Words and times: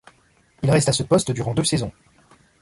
Il 0.63 0.71
reste 0.71 0.89
à 0.89 0.93
ce 0.93 1.03
poste 1.03 1.29
durant 1.31 1.53
deux 1.53 1.63
saisons. 1.63 1.91